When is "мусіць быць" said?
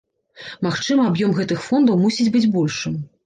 2.07-2.45